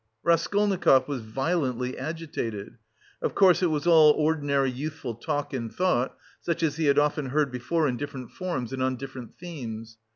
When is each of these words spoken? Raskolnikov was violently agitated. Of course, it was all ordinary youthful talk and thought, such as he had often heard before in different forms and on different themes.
Raskolnikov 0.23 1.07
was 1.07 1.21
violently 1.21 1.95
agitated. 1.95 2.79
Of 3.21 3.35
course, 3.35 3.61
it 3.61 3.67
was 3.69 3.85
all 3.85 4.13
ordinary 4.13 4.71
youthful 4.71 5.13
talk 5.13 5.53
and 5.53 5.71
thought, 5.71 6.17
such 6.39 6.63
as 6.63 6.77
he 6.77 6.85
had 6.85 6.97
often 6.97 7.27
heard 7.27 7.51
before 7.51 7.87
in 7.87 7.97
different 7.97 8.31
forms 8.31 8.73
and 8.73 8.81
on 8.81 8.95
different 8.95 9.37
themes. 9.37 9.99